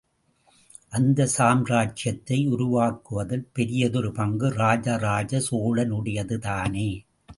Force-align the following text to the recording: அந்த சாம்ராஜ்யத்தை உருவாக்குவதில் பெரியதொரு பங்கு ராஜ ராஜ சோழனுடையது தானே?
அந்த 0.89 1.27
சாம்ராஜ்யத்தை 1.37 2.39
உருவாக்குவதில் 2.47 3.45
பெரியதொரு 3.53 4.11
பங்கு 4.11 4.49
ராஜ 4.53 4.97
ராஜ 4.97 5.41
சோழனுடையது 5.51 6.37
தானே? 6.39 6.89